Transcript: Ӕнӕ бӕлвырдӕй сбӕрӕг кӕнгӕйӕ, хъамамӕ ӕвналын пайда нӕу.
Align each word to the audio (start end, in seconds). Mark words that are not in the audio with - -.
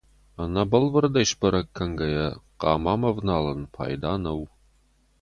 Ӕнӕ 0.43 0.63
бӕлвырдӕй 0.71 1.25
сбӕрӕг 1.29 1.67
кӕнгӕйӕ, 1.77 2.27
хъамамӕ 2.59 3.07
ӕвналын 3.11 3.61
пайда 3.73 4.13
нӕу. 4.23 4.43